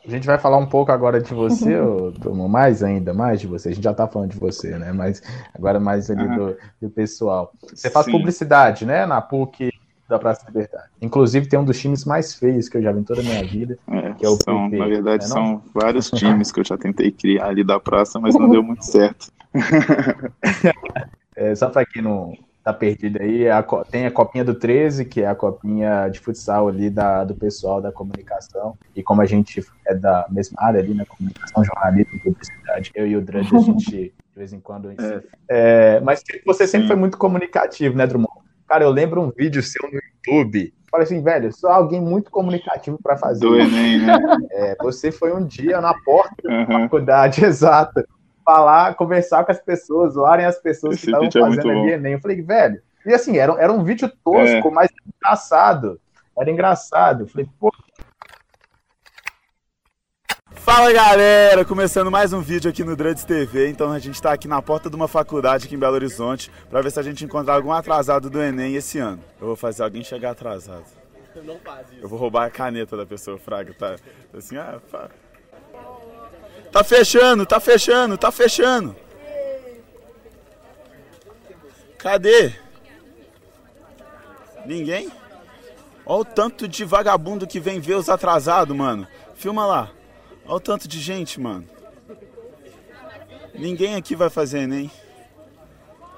[0.04, 1.76] A gente vai falar um pouco agora de você,
[2.22, 3.70] Tomo, mais ainda, mais de você.
[3.70, 4.92] A gente já tá falando de você, né?
[4.92, 5.22] Mas
[5.54, 6.36] agora mais ali uhum.
[6.36, 7.52] do, do pessoal.
[7.74, 8.12] Você faz Sim.
[8.12, 9.04] publicidade, né?
[9.04, 9.70] Na PUC
[10.08, 10.88] da Praça da Liberdade.
[11.00, 13.42] Inclusive, tem um dos times mais feios que eu já vi em toda a minha
[13.44, 16.64] vida, é, que é o são, PP, Na verdade, é são vários times que eu
[16.64, 19.32] já tentei criar ali da praça, mas não deu muito certo.
[21.34, 22.34] é, só para quem não
[22.66, 26.66] tá perdido aí, a, tem a copinha do 13, que é a copinha de futsal
[26.66, 28.76] ali da, do pessoal da comunicação.
[28.94, 33.06] E como a gente é da mesma área ali, na né, comunicação, jornalismo, publicidade, eu
[33.06, 34.90] e o Dredd, a gente De vez em quando.
[34.90, 35.22] É.
[35.48, 36.88] É, mas você sempre Sim.
[36.88, 38.45] foi muito comunicativo, né, Drummond?
[38.68, 40.74] Cara, eu lembro um vídeo seu no YouTube.
[40.90, 43.40] Falei assim, velho, sou alguém muito comunicativo para fazer.
[43.40, 44.18] Do Enem, né?
[44.52, 46.64] É, você foi um dia na porta uhum.
[46.64, 48.04] da faculdade, exato.
[48.44, 51.92] Falar, conversar com as pessoas, zoarem as pessoas Esse que estavam é fazendo é ali
[51.92, 52.12] Enem.
[52.14, 52.80] Eu falei, velho.
[53.04, 54.70] E assim, era, era um vídeo tosco, é.
[54.70, 56.00] mas engraçado.
[56.38, 57.24] Era engraçado.
[57.24, 57.72] Eu falei, pô,
[60.66, 63.68] Fala galera, começando mais um vídeo aqui no Druds TV.
[63.68, 66.82] Então a gente está aqui na porta de uma faculdade aqui em Belo Horizonte para
[66.82, 69.22] ver se a gente encontrar algum atrasado do Enem esse ano.
[69.40, 70.82] Eu vou fazer alguém chegar atrasado.
[71.36, 72.00] Eu não faz isso.
[72.02, 73.72] Eu vou roubar a caneta da pessoa, Fraga.
[73.74, 73.94] Tá
[74.36, 75.08] assim, ah, pá.
[76.72, 78.96] Tá fechando, tá fechando, tá fechando.
[81.96, 82.52] Cadê?
[84.66, 85.12] Ninguém?
[86.04, 89.06] Olha o tanto de vagabundo que vem ver os atrasados, mano.
[89.36, 89.95] Filma lá.
[90.46, 91.66] Olha o tanto de gente, mano.
[93.54, 94.90] Ninguém aqui vai fazer Enem.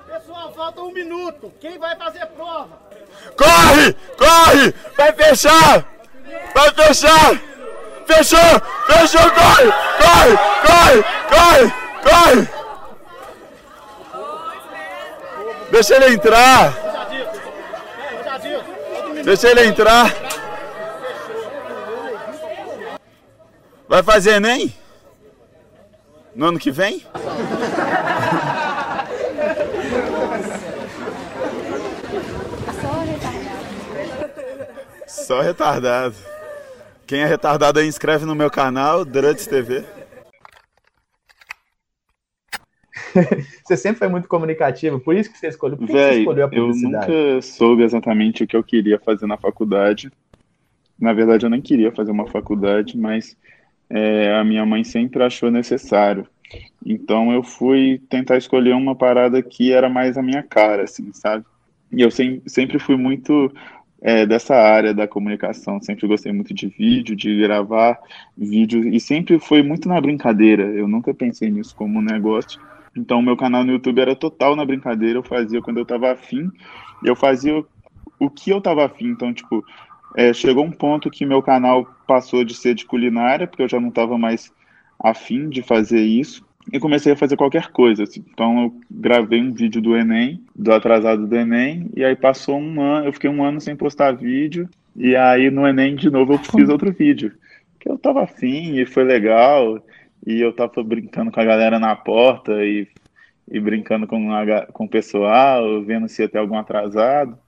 [0.07, 1.53] Pessoal, falta um minuto.
[1.61, 2.79] Quem vai fazer prova?
[3.37, 3.95] Corre!
[4.17, 4.75] Corre!
[4.97, 5.85] Vai fechar!
[6.55, 7.41] Vai fechar!
[8.07, 8.39] Fechou!
[8.87, 9.31] Fechou!
[9.31, 9.73] Corre!
[9.99, 10.37] Corre!
[10.67, 11.03] Corre!
[11.31, 11.73] Corre!
[12.03, 12.49] Corre!
[15.71, 16.75] Deixa ele entrar!
[19.25, 20.13] Deixa ele entrar!
[23.89, 24.73] Vai fazer Enem?
[26.35, 27.03] No ano que vem?
[35.07, 36.15] Só retardado.
[37.07, 39.83] Quem é retardado aí, inscreve no meu canal, Druds TV.
[43.65, 46.45] você sempre foi muito comunicativo, por isso que você escolheu, por que Véi, você escolheu
[46.45, 47.11] a publicidade?
[47.11, 50.13] Eu nunca soube exatamente o que eu queria fazer na faculdade.
[50.99, 53.35] Na verdade, eu nem queria fazer uma faculdade, mas
[53.91, 56.27] é, a minha mãe sempre achou necessário.
[56.85, 61.45] Então eu fui tentar escolher uma parada que era mais a minha cara, assim, sabe?
[61.93, 63.53] E eu sem, sempre fui muito
[64.01, 67.99] é, dessa área da comunicação, sempre gostei muito de vídeo, de gravar
[68.37, 70.65] vídeo, e sempre foi muito na brincadeira.
[70.65, 72.61] Eu nunca pensei nisso como um negócio.
[72.97, 76.51] Então, meu canal no YouTube era total na brincadeira, eu fazia quando eu tava afim,
[77.05, 77.65] eu fazia
[78.19, 79.09] o que eu tava afim.
[79.09, 79.65] Então, tipo,
[80.17, 83.79] é, chegou um ponto que meu canal passou de ser de culinária, porque eu já
[83.79, 84.51] não estava mais
[84.99, 88.03] afim de fazer isso, e comecei a fazer qualquer coisa.
[88.03, 88.25] Assim.
[88.33, 92.81] Então eu gravei um vídeo do Enem, do atrasado do Enem, e aí passou um
[92.81, 96.39] ano, eu fiquei um ano sem postar vídeo, e aí no Enem de novo eu
[96.39, 97.33] fiz outro vídeo.
[97.79, 99.81] Que eu tava afim e foi legal,
[100.27, 102.89] e eu tava brincando com a galera na porta e,
[103.51, 107.39] e brincando com, a, com o pessoal, vendo se ia ter algum atrasado.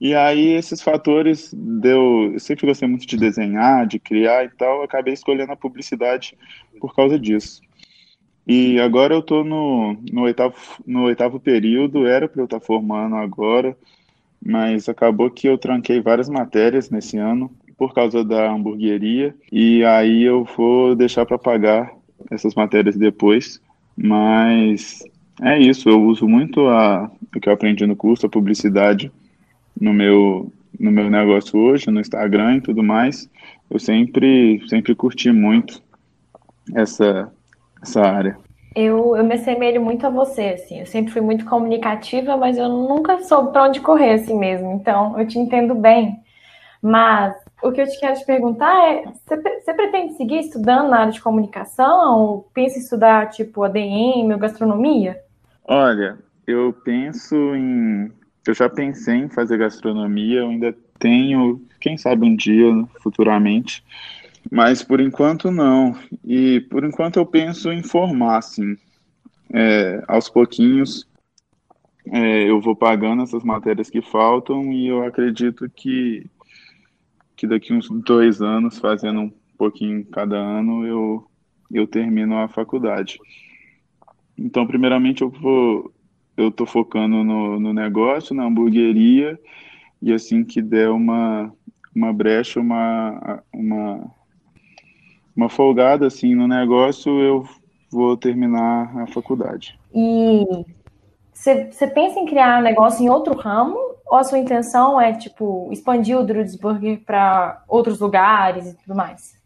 [0.00, 4.82] E aí esses fatores deu, eu sempre gostei muito de desenhar, de criar e tal,
[4.82, 6.38] acabei escolhendo a publicidade
[6.80, 7.60] por causa disso.
[8.46, 12.66] E agora eu estou no, no, oitavo, no oitavo período, era para eu estar tá
[12.66, 13.76] formando agora,
[14.44, 20.22] mas acabou que eu tranquei várias matérias nesse ano por causa da hamburgueria, e aí
[20.22, 21.92] eu vou deixar para pagar
[22.30, 23.60] essas matérias depois,
[23.96, 25.04] mas
[25.40, 29.10] é isso, eu uso muito a, o que eu aprendi no curso, a publicidade,
[29.80, 33.28] no meu, no meu negócio hoje, no Instagram e tudo mais,
[33.70, 35.82] eu sempre, sempre curti muito
[36.74, 37.32] essa,
[37.82, 38.36] essa área.
[38.76, 40.78] Eu, eu me assemelho muito a você, assim.
[40.78, 44.72] Eu sempre fui muito comunicativa, mas eu nunca soube para onde correr, assim mesmo.
[44.72, 46.20] Então, eu te entendo bem.
[46.80, 51.00] Mas o que eu te quero te perguntar é: você, você pretende seguir estudando na
[51.00, 52.18] área de comunicação?
[52.20, 55.20] Ou pensa em estudar, tipo, ADM ou gastronomia?
[55.64, 58.10] Olha, eu penso em
[58.46, 62.66] eu já pensei em fazer gastronomia, eu ainda tenho, quem sabe um dia,
[63.02, 63.84] futuramente,
[64.50, 65.96] mas por enquanto não.
[66.24, 68.76] E por enquanto eu penso em formar, assim,
[69.52, 71.08] é, aos pouquinhos.
[72.06, 76.26] É, eu vou pagando essas matérias que faltam e eu acredito que,
[77.36, 81.30] que daqui uns dois anos, fazendo um pouquinho cada ano, eu,
[81.70, 83.18] eu termino a faculdade.
[84.36, 85.92] Então, primeiramente, eu vou
[86.36, 89.38] eu estou focando no, no negócio, na hamburgueria,
[90.00, 91.52] e assim que der uma,
[91.94, 94.10] uma brecha, uma, uma,
[95.36, 97.44] uma folgada assim no negócio, eu
[97.90, 99.78] vou terminar a faculdade.
[99.94, 100.46] E
[101.32, 103.78] você pensa em criar um negócio em outro ramo?
[104.06, 108.96] Ou a sua intenção é, tipo, expandir o Drudes Burger para outros lugares e tudo
[108.96, 109.38] mais?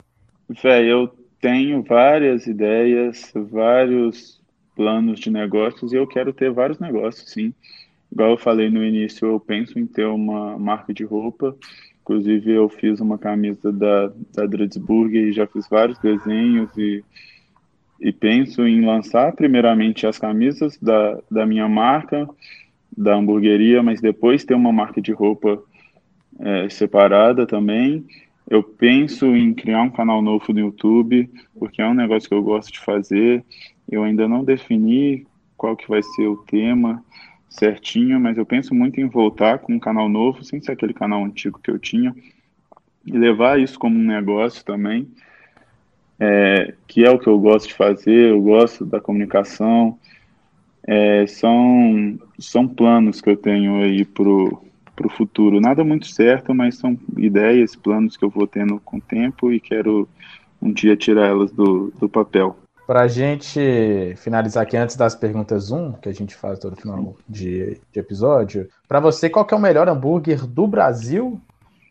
[0.48, 1.08] Véi, eu
[1.40, 4.40] tenho várias ideias, vários
[4.74, 7.52] planos de negócios e eu quero ter vários negócios, sim.
[8.12, 11.56] Igual eu falei no início, eu penso em ter uma marca de roupa.
[12.02, 17.02] Inclusive, eu fiz uma camisa da, da Dredsburg e já fiz vários desenhos e
[18.00, 22.28] e penso em lançar primeiramente as camisas da, da minha marca,
[22.96, 25.62] da hamburgueria, mas depois ter uma marca de roupa
[26.38, 28.04] é, separada também.
[28.48, 32.42] Eu penso em criar um canal novo no YouTube, porque é um negócio que eu
[32.42, 33.42] gosto de fazer.
[33.88, 35.26] Eu ainda não defini
[35.56, 37.02] qual que vai ser o tema
[37.48, 41.24] certinho, mas eu penso muito em voltar com um canal novo, sem ser aquele canal
[41.24, 42.14] antigo que eu tinha,
[43.06, 45.08] e levar isso como um negócio também,
[46.18, 49.98] é, que é o que eu gosto de fazer, eu gosto da comunicação,
[50.86, 54.62] é, são, são planos que eu tenho aí pro,
[54.94, 59.00] pro futuro, nada muito certo, mas são ideias, planos que eu vou tendo com o
[59.00, 60.08] tempo e quero
[60.60, 62.56] um dia tirar elas do, do papel.
[62.86, 67.16] Para a gente finalizar aqui antes das perguntas 1, que a gente faz todo final
[67.26, 71.40] de, de episódio, para você, qual que é o melhor hambúrguer do Brasil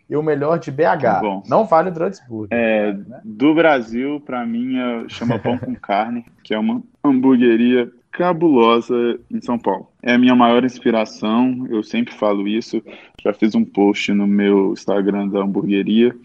[0.08, 1.22] e o melhor de BH.
[1.22, 2.48] Bom, não vale o Drudsburg.
[2.52, 3.22] É, né?
[3.24, 8.96] Do Brasil, para mim, é, chama Pão com Carne, que é uma hamburgueria cabulosa
[9.32, 9.90] em São Paulo.
[10.04, 12.82] É a minha maior inspiração, eu sempre falo isso.
[13.24, 16.16] Já fiz um post no meu Instagram da hamburgueria.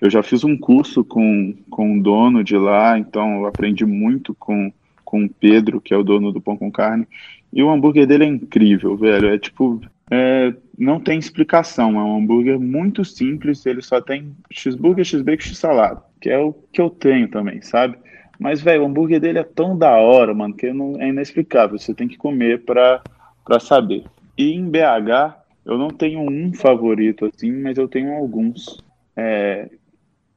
[0.00, 4.34] Eu já fiz um curso com, com o dono de lá, então eu aprendi muito
[4.34, 4.72] com,
[5.04, 7.08] com o Pedro, que é o dono do Pão com Carne.
[7.52, 9.28] E o hambúrguer dele é incrível, velho.
[9.28, 9.80] É tipo,
[10.10, 11.98] é, não tem explicação.
[11.98, 13.64] É um hambúrguer muito simples.
[13.64, 17.96] Ele só tem cheeseburger, x-bacon, x-salada, que é o que eu tenho também, sabe?
[18.38, 21.78] Mas, velho, o hambúrguer dele é tão da hora, mano, que não, é inexplicável.
[21.78, 23.00] Você tem que comer pra,
[23.44, 24.04] pra saber.
[24.36, 28.84] E em BH, eu não tenho um favorito assim, mas eu tenho alguns.
[29.16, 29.70] É,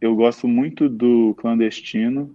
[0.02, 2.30] eu gosto muito do Clandestino,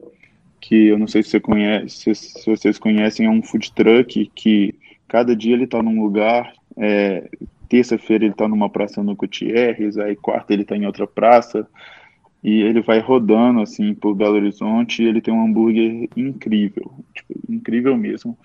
[0.61, 4.75] que eu não sei se, você conhece, se vocês conhecem, é um food truck que
[5.07, 7.29] cada dia ele tá num lugar é,
[7.69, 11.67] terça-feira ele está numa praça no Gutierrez, aí quarta ele está em outra praça,
[12.43, 17.35] e ele vai rodando assim por Belo Horizonte e ele tem um hambúrguer incrível, tipo,
[17.49, 18.37] incrível mesmo.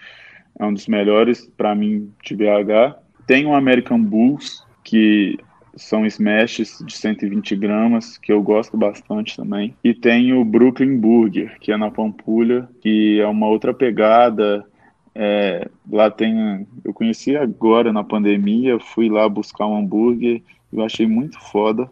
[0.58, 2.98] É um dos melhores para mim de BH.
[3.28, 5.38] Tem o American Bulls, que
[5.80, 9.74] são smashes de 120 gramas, que eu gosto bastante também.
[9.84, 14.66] E tem o Brooklyn Burger, que é na Pampulha, que é uma outra pegada,
[15.16, 16.68] é, lá tem.
[16.84, 21.90] Eu conheci agora na pandemia, fui lá buscar um hambúrguer, eu achei muito foda.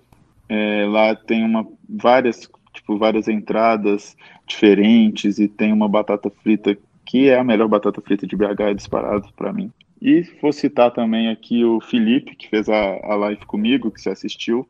[0.50, 4.16] É, lá tem uma, várias, tipo, várias entradas
[4.46, 9.30] diferentes e tem uma batata frita que é a melhor batata frita de BH, disparado
[9.36, 9.72] para mim.
[10.02, 14.10] E vou citar também aqui o Felipe, que fez a, a live comigo, que você
[14.10, 14.68] assistiu.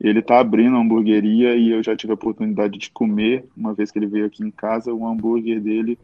[0.00, 3.90] Ele está abrindo uma hamburgueria e eu já tive a oportunidade de comer, uma vez
[3.90, 5.98] que ele veio aqui em casa, o hambúrguer dele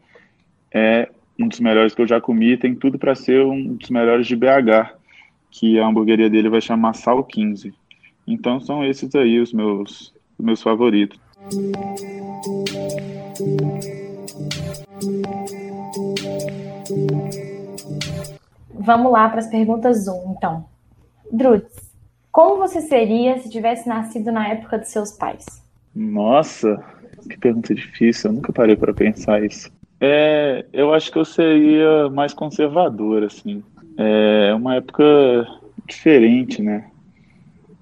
[0.71, 4.27] é um dos melhores que eu já comi, tem tudo para ser um dos melhores
[4.27, 4.93] de BH,
[5.49, 7.73] que a hamburgueria dele vai chamar Sal 15.
[8.27, 11.19] Então são esses aí os meus, meus favoritos.
[18.85, 20.65] Vamos lá para as perguntas 1, então.
[21.31, 21.91] Druts,
[22.31, 25.43] como você seria se tivesse nascido na época dos seus pais?
[25.95, 26.83] Nossa,
[27.27, 29.71] que pergunta difícil, eu nunca parei para pensar isso.
[29.99, 33.63] É, eu acho que eu seria mais conservador, assim.
[33.97, 35.03] É uma época
[35.87, 36.85] diferente, né?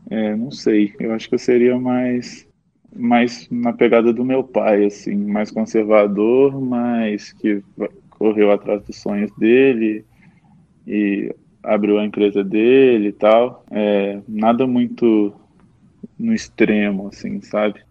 [0.09, 0.93] É, não sei.
[1.01, 2.47] Eu acho que eu seria mais,
[2.95, 7.61] mais na pegada do meu pai, assim, mais conservador, mas que
[8.09, 10.05] correu atrás dos sonhos dele
[10.87, 13.65] e abriu a empresa dele e tal.
[13.71, 15.33] É, nada muito
[16.19, 17.81] no extremo, assim, sabe?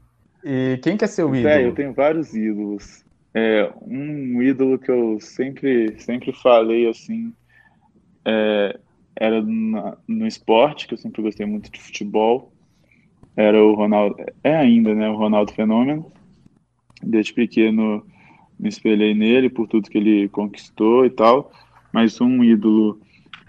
[0.45, 1.49] E quem quer ser o ídolo?
[1.49, 3.05] É, eu tenho vários ídolos.
[3.35, 7.33] É, um ídolo que eu sempre, sempre falei assim
[8.25, 8.79] é,
[9.17, 12.53] era na, no esporte, que eu sempre gostei muito de futebol.
[13.37, 15.09] Era o Ronaldo, é ainda, né?
[15.09, 16.11] O Ronaldo Fenômeno.
[17.03, 18.05] Desde pequeno
[18.59, 21.51] me espelhei nele por tudo que ele conquistou e tal.
[21.93, 23.01] Mas um ídolo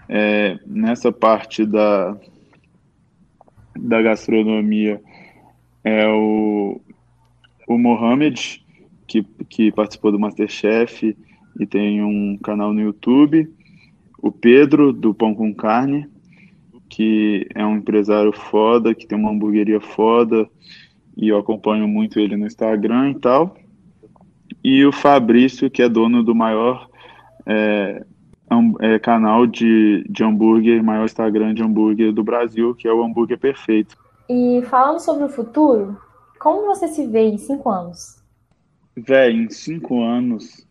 [0.08, 2.16] é, nessa parte da,
[3.76, 5.00] da gastronomia
[5.82, 6.80] é o,
[7.66, 8.64] o Mohamed,
[9.06, 11.16] que, que participou do Masterchef
[11.58, 13.50] e tem um canal no YouTube.
[14.20, 16.08] O Pedro, do Pão com Carne,
[16.88, 20.48] que é um empresário foda, que tem uma hamburgueria foda,
[21.16, 23.56] e eu acompanho muito ele no Instagram e tal.
[24.62, 26.88] E o Fabrício, que é dono do maior
[27.46, 28.04] é,
[28.80, 33.38] é, canal de, de hambúrguer, maior Instagram de hambúrguer do Brasil, que é o Hambúrguer
[33.38, 33.96] Perfeito.
[34.28, 35.98] E falando sobre o futuro,
[36.38, 38.22] como você se vê em cinco anos?
[38.96, 40.66] Véi, em cinco anos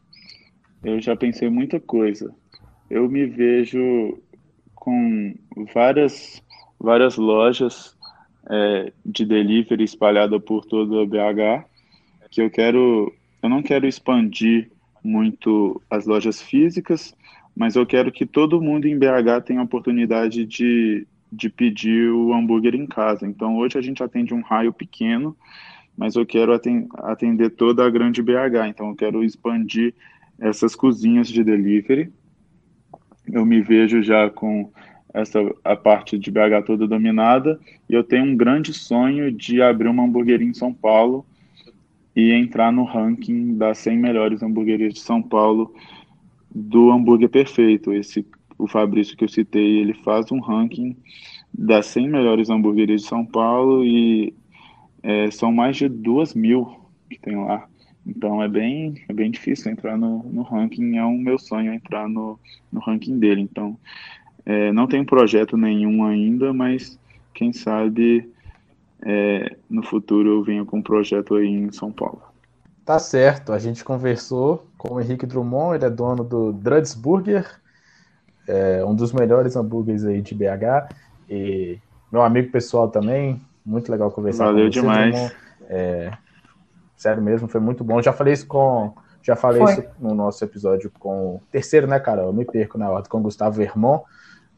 [0.84, 2.34] eu já pensei muita coisa.
[2.90, 4.18] Eu me vejo
[4.76, 5.34] com
[5.74, 6.42] várias,
[6.80, 7.96] várias lojas
[8.50, 11.66] é, de delivery espalhada por toda a BH,
[12.30, 14.72] que eu quero eu não quero expandir
[15.04, 17.14] muito as lojas físicas,
[17.56, 22.34] mas eu quero que todo mundo em BH tenha a oportunidade de, de pedir o
[22.34, 23.28] hambúrguer em casa.
[23.28, 25.36] Então, hoje a gente atende um raio pequeno,
[25.96, 26.52] mas eu quero
[26.98, 28.68] atender toda a grande BH.
[28.70, 29.94] Então, eu quero expandir
[30.40, 32.12] essas cozinhas de delivery.
[33.32, 34.72] Eu me vejo já com
[35.14, 39.88] essa a parte de BH toda dominada e eu tenho um grande sonho de abrir
[39.88, 41.24] uma hamburgueria em São Paulo
[42.16, 45.74] e entrar no ranking das 100 melhores hamburguerias de São Paulo
[46.54, 47.94] do hambúrguer perfeito.
[47.94, 48.26] Esse
[48.58, 50.96] o Fabrício que eu citei, ele faz um ranking
[51.54, 54.34] das 100 melhores hamburguerias de São Paulo e
[55.02, 56.80] é, são mais de duas mil
[57.10, 57.68] que tem lá.
[58.06, 60.98] Então é bem, é bem difícil entrar no, no ranking.
[60.98, 62.40] É um meu sonho entrar no,
[62.72, 63.42] no ranking dele.
[63.42, 63.78] Então
[64.46, 67.00] é, não tem projeto nenhum ainda, mas
[67.34, 68.30] quem sabe
[69.02, 72.22] é, no futuro eu venho com um projeto aí em São Paulo.
[72.86, 77.50] Tá certo, a gente conversou com o Henrique Drummond, ele é dono do Druds Burger,
[78.46, 80.94] é um dos melhores hambúrgueres aí de BH,
[81.30, 81.80] e
[82.12, 85.36] meu amigo pessoal também, muito legal conversar Valeu com você, demais.
[85.70, 86.12] É,
[86.96, 88.02] sério mesmo, foi muito bom.
[88.02, 88.94] Já falei isso com.
[89.22, 89.72] Já falei foi.
[89.72, 92.24] isso no nosso episódio com o terceiro, né, cara?
[92.24, 94.04] Eu me perco na ordem, com o Gustavo Vermont,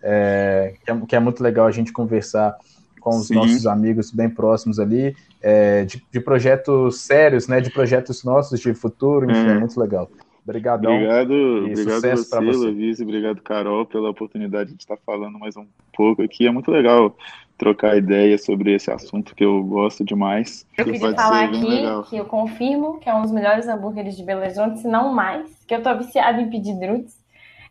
[0.01, 2.57] é, que, é, que é muito legal a gente conversar
[3.06, 3.36] com os Sim.
[3.36, 7.62] nossos amigos bem próximos ali, é, de, de, projetos sérios, né?
[7.62, 10.10] De projetos nossos de futuro, enfim, é, é muito legal.
[10.43, 10.91] Obrigadão.
[10.91, 12.39] Obrigado, obrigado você, você.
[12.39, 16.47] Luiz, obrigado, Carol, pela oportunidade de estar falando mais um pouco aqui.
[16.47, 17.16] É muito legal
[17.60, 20.66] trocar ideia sobre esse assunto que eu gosto demais.
[20.76, 22.03] Eu queria falar aqui legal.
[22.03, 25.47] que eu confirmo que é um dos melhores hambúrgueres de Belo Horizonte, se não mais,
[25.68, 27.24] que eu tô viciada em pedir drudes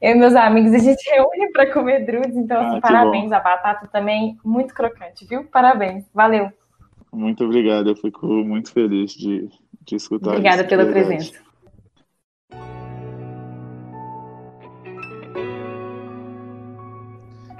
[0.04, 3.30] eu e meus amigos, a gente reúne para comer drudes, então, assim, ah, parabéns.
[3.30, 3.36] Bom.
[3.36, 5.44] A batata também muito crocante, viu?
[5.44, 6.04] Parabéns.
[6.12, 6.50] Valeu.
[7.10, 9.48] Muito obrigado, eu fico muito feliz de,
[9.82, 11.32] de escutar Obrigada isso, pela presença.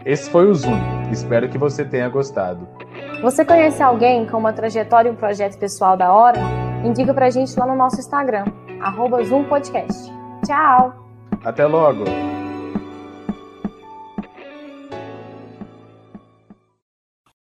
[0.04, 0.78] Esse foi o Zoom.
[1.10, 2.68] Espero que você tenha gostado.
[3.22, 6.40] Você conhece alguém com uma trajetória e um projeto pessoal da hora?
[6.84, 8.44] Indica pra gente lá no nosso Instagram,
[8.82, 10.12] arroba Zoom Podcast.
[10.44, 10.92] Tchau!
[11.42, 12.04] Até logo!